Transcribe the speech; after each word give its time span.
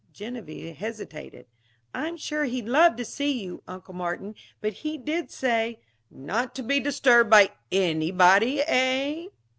Genevieve 0.11 0.75
hesitated. 0.77 1.45
"I'm 1.93 2.17
sure 2.17 2.45
he'd 2.45 2.67
love 2.67 2.95
to 2.95 3.05
see 3.05 3.39
you, 3.39 3.61
Uncle 3.67 3.93
Martin. 3.93 4.33
But 4.59 4.73
he 4.81 4.97
did 4.97 5.29
say" 5.29 5.79
"Not 6.09 6.55
to 6.55 6.63
be 6.63 6.79
disturbed 6.79 7.29
by 7.29 7.51
_any_body, 7.71 8.63
eh?" 8.65 9.25